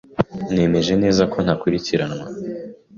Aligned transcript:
Nemeje 0.53 0.93
neza 1.03 1.23
ko 1.31 1.37
ntakurikiranwa. 1.43 2.25